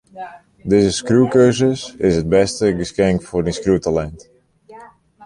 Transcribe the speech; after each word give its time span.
Dizze 0.69 0.91
skriuwkursus 0.99 1.79
is 2.07 2.13
it 2.19 2.29
bêste 2.35 2.65
geskink 2.79 3.19
foar 3.27 3.43
dyn 3.43 3.57
skriuwtalint. 3.57 4.19